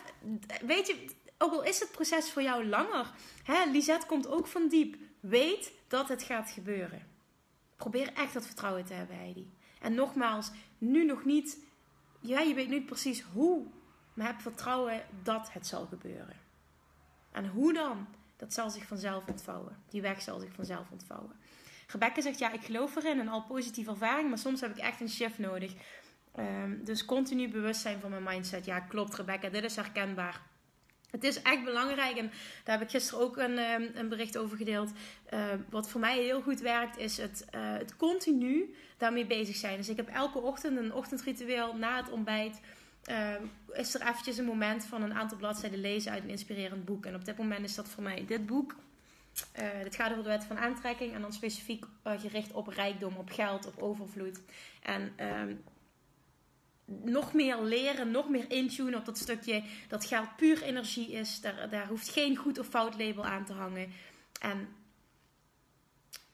weet 0.65 0.87
je, 0.87 1.05
ook 1.37 1.51
al 1.51 1.63
is 1.63 1.79
het 1.79 1.91
proces 1.91 2.31
voor 2.31 2.41
jou 2.41 2.65
langer, 2.65 3.11
hè, 3.43 3.65
Lisette 3.71 4.05
komt 4.05 4.27
ook 4.27 4.47
van 4.47 4.67
diep. 4.67 4.95
Weet 5.19 5.71
dat 5.87 6.07
het 6.07 6.23
gaat 6.23 6.49
gebeuren. 6.49 7.07
Probeer 7.75 8.13
echt 8.13 8.33
dat 8.33 8.45
vertrouwen 8.45 8.85
te 8.85 8.93
hebben, 8.93 9.17
Heidi. 9.17 9.51
En 9.81 9.93
nogmaals, 9.93 10.51
nu 10.77 11.05
nog 11.05 11.25
niet 11.25 11.57
ja, 12.27 12.39
je 12.39 12.53
weet 12.53 12.69
niet 12.69 12.85
precies 12.85 13.21
hoe, 13.21 13.65
maar 14.13 14.27
heb 14.27 14.41
vertrouwen 14.41 15.01
dat 15.23 15.51
het 15.51 15.67
zal 15.67 15.85
gebeuren. 15.85 16.35
En 17.31 17.47
hoe 17.47 17.73
dan? 17.73 18.07
Dat 18.37 18.53
zal 18.53 18.69
zich 18.69 18.85
vanzelf 18.85 19.27
ontvouwen. 19.27 19.77
Die 19.89 20.01
weg 20.01 20.21
zal 20.21 20.39
zich 20.39 20.53
vanzelf 20.53 20.91
ontvouwen. 20.91 21.35
Rebecca 21.87 22.21
zegt, 22.21 22.39
ja, 22.39 22.51
ik 22.51 22.63
geloof 22.63 22.95
erin 22.95 23.19
en 23.19 23.27
al 23.27 23.43
positieve 23.43 23.89
ervaring, 23.89 24.29
maar 24.29 24.37
soms 24.37 24.61
heb 24.61 24.71
ik 24.71 24.77
echt 24.77 25.01
een 25.01 25.09
shift 25.09 25.37
nodig. 25.37 25.73
Um, 26.39 26.83
dus 26.83 27.05
continu 27.05 27.49
bewust 27.49 27.81
zijn 27.81 27.99
van 27.99 28.09
mijn 28.09 28.23
mindset. 28.23 28.65
Ja, 28.65 28.79
klopt 28.79 29.15
Rebecca, 29.15 29.49
dit 29.49 29.63
is 29.63 29.75
herkenbaar. 29.75 30.41
Het 31.15 31.23
is 31.23 31.41
echt 31.41 31.63
belangrijk 31.63 32.17
en 32.17 32.31
daar 32.63 32.77
heb 32.77 32.87
ik 32.87 32.93
gisteren 32.93 33.23
ook 33.23 33.37
een, 33.37 33.57
ehm, 33.57 33.83
een 33.93 34.09
bericht 34.09 34.37
over 34.37 34.57
gedeeld. 34.57 34.91
Ehm, 35.29 35.59
wat 35.69 35.89
voor 35.89 35.99
mij 35.99 36.17
heel 36.17 36.41
goed 36.41 36.59
werkt, 36.59 36.97
is 36.97 37.17
het, 37.17 37.45
uh, 37.55 37.61
het 37.77 37.95
continu 37.95 38.75
daarmee 38.97 39.25
bezig 39.25 39.55
zijn. 39.55 39.77
Dus 39.77 39.89
ik 39.89 39.97
heb 39.97 40.09
elke 40.09 40.39
ochtend 40.39 40.77
een 40.77 40.93
ochtendritueel 40.93 41.75
na 41.75 41.97
het 41.97 42.11
ontbijt. 42.11 42.59
Ehm, 43.03 43.41
is 43.71 43.93
er 43.93 44.01
eventjes 44.01 44.37
een 44.37 44.45
moment 44.45 44.85
van 44.85 45.01
een 45.01 45.13
aantal 45.13 45.37
bladzijden 45.37 45.79
lezen 45.79 46.11
uit 46.11 46.23
een 46.23 46.29
inspirerend 46.29 46.85
boek. 46.85 47.05
En 47.05 47.15
op 47.15 47.25
dit 47.25 47.37
moment 47.37 47.65
is 47.65 47.75
dat 47.75 47.89
voor 47.89 48.03
mij 48.03 48.25
dit 48.25 48.45
boek. 48.45 48.75
Uh, 49.59 49.67
gaat 49.89 50.11
over 50.11 50.23
de 50.23 50.29
wet 50.29 50.43
van 50.43 50.57
aantrekking 50.57 51.13
en 51.13 51.21
dan 51.21 51.33
specifiek 51.33 51.85
uh, 52.07 52.19
gericht 52.19 52.51
op 52.51 52.67
rijkdom, 52.67 53.15
op 53.15 53.29
geld, 53.29 53.67
op 53.67 53.81
overvloed. 53.81 54.39
En 54.81 55.13
nog 56.85 57.33
meer 57.33 57.61
leren, 57.61 58.11
nog 58.11 58.29
meer 58.29 58.51
intunen 58.51 58.99
op 58.99 59.05
dat 59.05 59.17
stukje 59.17 59.63
dat 59.87 60.05
geld 60.05 60.35
puur 60.35 60.61
energie 60.61 61.11
is. 61.11 61.41
Daar, 61.41 61.69
daar 61.69 61.87
hoeft 61.87 62.09
geen 62.09 62.35
goed 62.35 62.59
of 62.59 62.67
fout 62.67 62.97
label 62.97 63.25
aan 63.25 63.45
te 63.45 63.53
hangen. 63.53 63.91
En 64.41 64.67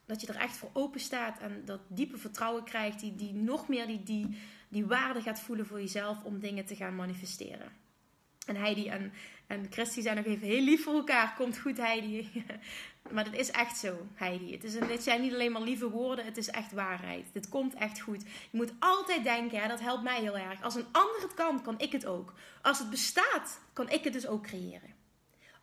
dat 0.06 0.20
je 0.20 0.26
er 0.26 0.36
echt 0.36 0.56
voor 0.56 0.70
open 0.72 1.00
staat 1.00 1.38
en 1.38 1.62
dat 1.64 1.80
diepe 1.88 2.18
vertrouwen 2.18 2.64
krijgt, 2.64 3.00
die, 3.00 3.14
die 3.14 3.34
nog 3.34 3.68
meer 3.68 3.86
die, 3.86 4.02
die, 4.02 4.38
die 4.68 4.86
waarde 4.86 5.20
gaat 5.20 5.40
voelen 5.40 5.66
voor 5.66 5.80
jezelf 5.80 6.22
om 6.24 6.40
dingen 6.40 6.64
te 6.64 6.76
gaan 6.76 6.96
manifesteren. 6.96 7.72
En 8.46 8.56
Heidi 8.56 8.88
en, 8.88 9.12
en 9.46 9.66
Christy 9.70 10.00
zijn 10.00 10.16
nog 10.16 10.24
even 10.24 10.46
heel 10.46 10.62
lief 10.62 10.82
voor 10.82 10.94
elkaar. 10.94 11.34
Komt 11.34 11.58
goed, 11.58 11.76
Heidi. 11.76 12.30
maar 13.10 13.24
dat 13.24 13.34
is 13.34 13.50
echt 13.50 13.76
zo, 13.76 14.06
Heidi. 14.14 14.52
Het, 14.52 14.64
is 14.64 14.74
het 14.74 15.02
zijn 15.02 15.20
niet 15.20 15.32
alleen 15.32 15.52
maar 15.52 15.62
lieve 15.62 15.90
woorden, 15.90 16.24
het 16.24 16.36
is 16.36 16.48
echt 16.48 16.72
waarheid. 16.72 17.26
Dit 17.32 17.48
komt 17.48 17.74
echt 17.74 18.00
goed. 18.00 18.22
Je 18.22 18.56
moet 18.56 18.72
altijd 18.78 19.24
denken, 19.24 19.58
ja, 19.58 19.68
dat 19.68 19.80
helpt 19.80 20.02
mij 20.02 20.20
heel 20.20 20.38
erg. 20.38 20.62
Als 20.62 20.74
een 20.74 20.86
ander 20.92 21.20
het 21.22 21.34
kan, 21.34 21.62
kan 21.62 21.78
ik 21.78 21.92
het 21.92 22.06
ook. 22.06 22.32
Als 22.62 22.78
het 22.78 22.90
bestaat, 22.90 23.60
kan 23.72 23.90
ik 23.90 24.04
het 24.04 24.12
dus 24.12 24.26
ook 24.26 24.42
creëren. 24.42 24.94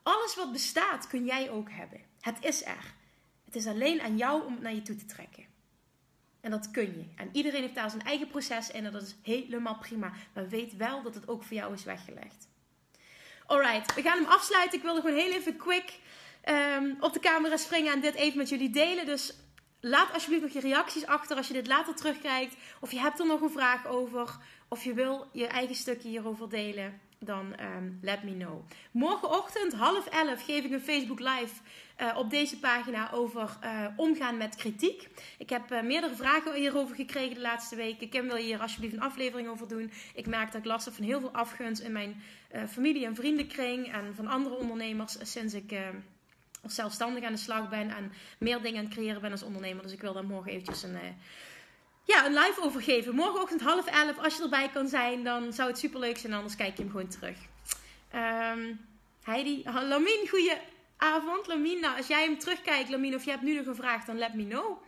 Alles 0.03 0.35
wat 0.35 0.51
bestaat, 0.51 1.07
kun 1.07 1.25
jij 1.25 1.49
ook 1.49 1.71
hebben. 1.71 2.01
Het 2.19 2.37
is 2.41 2.65
er. 2.65 2.93
Het 3.45 3.55
is 3.55 3.67
alleen 3.67 4.01
aan 4.01 4.17
jou 4.17 4.45
om 4.45 4.53
het 4.53 4.61
naar 4.61 4.73
je 4.73 4.81
toe 4.81 4.95
te 4.95 5.05
trekken. 5.05 5.45
En 6.41 6.51
dat 6.51 6.71
kun 6.71 6.97
je. 6.97 7.05
En 7.15 7.29
iedereen 7.31 7.61
heeft 7.61 7.75
daar 7.75 7.89
zijn 7.89 8.03
eigen 8.03 8.27
proces 8.27 8.71
in 8.71 8.85
en 8.85 8.91
dat 8.91 9.01
is 9.01 9.15
helemaal 9.21 9.77
prima. 9.77 10.11
Maar 10.33 10.49
weet 10.49 10.75
wel 10.75 11.01
dat 11.03 11.15
het 11.15 11.27
ook 11.27 11.43
voor 11.43 11.55
jou 11.55 11.73
is 11.73 11.83
weggelegd. 11.83 12.47
Alright, 13.45 13.93
we 13.93 14.01
gaan 14.01 14.17
hem 14.17 14.27
afsluiten. 14.27 14.77
Ik 14.77 14.83
wilde 14.83 15.01
gewoon 15.01 15.15
heel 15.15 15.31
even 15.31 15.57
quick 15.57 15.99
um, 16.45 16.97
op 16.99 17.13
de 17.13 17.19
camera 17.19 17.57
springen 17.57 17.93
en 17.93 18.01
dit 18.01 18.15
even 18.15 18.37
met 18.37 18.49
jullie 18.49 18.69
delen. 18.69 19.05
Dus 19.05 19.33
laat 19.79 20.13
alsjeblieft 20.13 20.43
nog 20.43 20.53
je 20.53 20.69
reacties 20.69 21.05
achter 21.05 21.37
als 21.37 21.47
je 21.47 21.53
dit 21.53 21.67
later 21.67 21.95
terugkijkt. 21.95 22.55
Of 22.81 22.91
je 22.91 22.99
hebt 22.99 23.19
er 23.19 23.25
nog 23.25 23.41
een 23.41 23.49
vraag 23.49 23.87
over. 23.87 24.37
Of 24.67 24.83
je 24.83 24.93
wil 24.93 25.27
je 25.31 25.47
eigen 25.47 25.75
stukje 25.75 26.09
hierover 26.09 26.49
delen. 26.49 26.99
Dan 27.19 27.55
um, 27.59 27.99
let 28.01 28.23
me 28.23 28.37
know. 28.37 28.65
Morgenochtend 28.91 29.73
half 29.73 30.05
elf 30.05 30.45
geef 30.45 30.63
ik 30.63 30.71
een 30.71 30.81
Facebook 30.81 31.19
live 31.19 31.53
uh, 32.01 32.17
op 32.17 32.29
deze 32.29 32.59
pagina 32.59 33.11
over 33.11 33.57
uh, 33.63 33.85
omgaan 33.95 34.37
met 34.37 34.55
kritiek. 34.55 35.07
Ik 35.37 35.49
heb 35.49 35.71
uh, 35.71 35.81
meerdere 35.81 36.15
vragen 36.15 36.53
hierover 36.53 36.95
gekregen 36.95 37.35
de 37.35 37.41
laatste 37.41 37.75
weken. 37.75 38.09
Kim 38.09 38.27
wil 38.27 38.35
hier 38.35 38.59
alsjeblieft 38.59 38.93
een 38.93 39.01
aflevering 39.01 39.47
over 39.47 39.67
doen. 39.67 39.91
Ik 40.13 40.27
merk 40.27 40.51
dat 40.51 40.61
ik 40.61 40.67
last 40.67 40.85
heb 40.85 40.93
van 40.93 41.03
heel 41.03 41.19
veel 41.19 41.31
afgunst 41.31 41.81
in 41.81 41.91
mijn 41.91 42.21
familie- 42.69 43.05
en 43.05 43.15
vriendenkring. 43.15 43.93
En 43.93 44.15
van 44.15 44.27
andere 44.27 44.55
ondernemers 44.55 45.17
sinds 45.21 45.53
ik 45.53 45.71
als 46.63 46.75
zelfstandig 46.75 47.23
aan 47.23 47.31
de 47.33 47.37
slag 47.37 47.69
ben. 47.69 47.89
En 47.89 48.11
meer 48.37 48.61
dingen 48.61 48.77
aan 48.77 48.85
het 48.85 48.93
creëren 48.93 49.21
ben 49.21 49.31
als 49.31 49.43
ondernemer. 49.43 49.83
Dus 49.83 49.91
ik 49.91 50.01
wil 50.01 50.13
daar 50.13 50.25
morgen 50.25 50.51
eventjes 50.51 50.83
een 50.83 50.97
ja, 52.09 52.25
een 52.25 52.33
live 52.33 52.61
over 52.61 52.81
geven. 52.81 53.15
Morgenochtend 53.15 53.61
half 53.61 53.85
elf, 53.85 54.17
als 54.17 54.37
je 54.37 54.43
erbij 54.43 54.69
kan 54.69 54.87
zijn, 54.87 55.23
dan 55.23 55.53
zou 55.53 55.69
het 55.69 55.79
super 55.79 55.99
leuk 55.99 56.17
zijn. 56.17 56.33
Anders 56.33 56.55
kijk 56.55 56.77
je 56.77 56.83
hem 56.83 56.91
gewoon 56.91 57.07
terug. 57.07 57.37
Um, 58.15 58.79
Heidi, 59.23 59.63
Lamien, 59.63 60.27
goeie 60.29 60.53
avond. 60.97 61.47
Lamien, 61.47 61.79
nou, 61.79 61.97
als 61.97 62.07
jij 62.07 62.23
hem 62.23 62.39
terugkijkt, 62.39 62.89
Lamien, 62.89 63.15
of 63.15 63.23
je 63.23 63.29
hebt 63.29 63.43
nu 63.43 63.55
nog 63.55 63.65
een 63.65 63.75
vraag, 63.75 64.05
dan 64.05 64.17
let 64.17 64.33
me 64.33 64.47
know. 64.47 64.81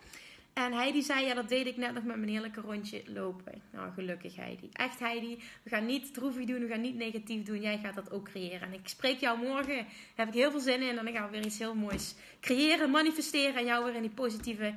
En 0.53 0.73
Heidi 0.73 1.01
zei, 1.01 1.25
ja, 1.25 1.33
dat 1.33 1.49
deed 1.49 1.67
ik 1.67 1.77
net 1.77 1.93
nog 1.93 2.03
met 2.03 2.15
mijn 2.17 2.29
heerlijke 2.29 2.61
rondje 2.61 3.03
lopen. 3.05 3.61
Nou, 3.71 3.91
gelukkig 3.93 4.35
Heidi. 4.35 4.69
Echt 4.73 4.99
Heidi, 4.99 5.39
we 5.63 5.69
gaan 5.69 5.85
niet 5.85 6.13
droevig 6.13 6.45
doen, 6.45 6.59
we 6.59 6.67
gaan 6.67 6.81
niet 6.81 6.95
negatief 6.95 7.43
doen. 7.43 7.61
Jij 7.61 7.79
gaat 7.83 7.95
dat 7.95 8.11
ook 8.11 8.29
creëren. 8.29 8.61
En 8.61 8.73
ik 8.73 8.87
spreek 8.87 9.19
jou 9.19 9.39
morgen, 9.39 9.75
daar 9.75 9.85
heb 10.15 10.27
ik 10.27 10.33
heel 10.33 10.51
veel 10.51 10.59
zin 10.59 10.81
in. 10.81 10.97
En 10.97 11.05
dan 11.05 11.13
gaan 11.13 11.25
we 11.25 11.31
weer 11.31 11.45
iets 11.45 11.59
heel 11.59 11.75
moois 11.75 12.15
creëren, 12.41 12.89
manifesteren. 12.89 13.55
En 13.55 13.65
jou 13.65 13.85
weer 13.85 13.95
in 13.95 14.01
die 14.01 14.11
positieve 14.11 14.73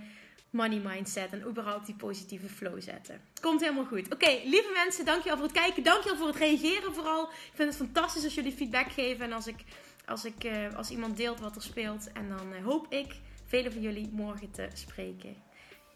money 0.50 0.78
mindset 0.78 1.33
en 1.33 1.47
überhaupt 1.47 1.87
die 1.87 1.95
positieve 1.95 2.49
flow 2.49 2.81
zetten. 2.81 3.21
Komt 3.40 3.61
helemaal 3.61 3.85
goed. 3.85 4.12
Oké, 4.12 4.40
lieve 4.45 4.71
mensen, 4.75 5.04
dankjewel 5.04 5.37
voor 5.37 5.47
het 5.47 5.57
kijken. 5.57 5.83
Dankjewel 5.83 6.19
voor 6.19 6.26
het 6.26 6.37
reageren 6.37 6.95
vooral. 6.95 7.23
Ik 7.23 7.52
vind 7.54 7.69
het 7.69 7.78
fantastisch 7.78 8.25
als 8.25 8.35
jullie 8.35 8.52
feedback 8.52 8.93
geven 8.93 9.25
en 9.25 9.33
als, 9.33 9.47
ik, 9.47 9.64
als, 10.07 10.25
ik, 10.25 10.45
uh, 10.45 10.75
als 10.76 10.90
iemand 10.90 11.16
deelt 11.16 11.40
wat 11.40 11.57
er 11.57 11.62
speelt. 11.62 12.12
En 12.12 12.28
dan 12.28 12.52
uh, 12.52 12.64
hoop 12.64 12.93
ik 12.93 13.14
velen 13.47 13.73
van 13.73 13.83
jullie 13.83 14.11
morgen 14.12 14.50
te 14.50 14.69
spreken. 14.75 15.37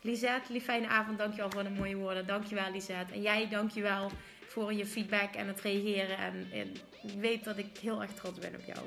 Lisette, 0.00 0.52
lief 0.52 0.64
fijne 0.64 0.88
avond. 0.88 1.19
Dankjewel 1.19 1.50
voor 1.50 1.62
de 1.62 1.71
mooie 1.71 1.97
woorden. 1.97 2.26
Dankjewel 2.26 2.71
Lisette. 2.71 3.12
En 3.12 3.23
jij, 3.23 3.49
dankjewel 3.49 4.11
voor 4.47 4.73
je 4.73 4.87
feedback 4.87 5.35
en 5.35 5.47
het 5.47 5.61
reageren. 5.61 6.19
En, 6.19 6.49
en 6.52 6.73
weet 7.21 7.45
dat 7.45 7.59
ik 7.59 7.78
heel 7.81 8.02
erg 8.02 8.12
trots 8.12 8.38
ben 8.38 8.55
op 8.55 8.64
jou. 8.67 8.78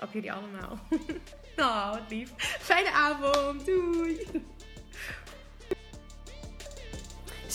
Op 0.00 0.12
jullie 0.12 0.32
allemaal. 0.32 0.78
wat 1.90 2.10
lief. 2.10 2.32
Fijne 2.38 2.90
avond. 2.90 3.66
Doei. 3.66 4.26